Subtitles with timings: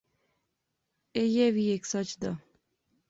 [1.17, 2.31] ایہہ وی ہیک سچ دا